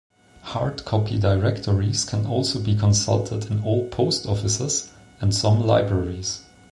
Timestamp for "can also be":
2.05-2.75